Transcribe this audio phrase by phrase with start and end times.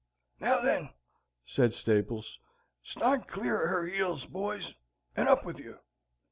[0.39, 0.89] "Now then,"
[1.45, 2.39] said Staples,
[2.81, 4.73] "stand cl'ar of her heels, boys,
[5.15, 5.77] and up with you.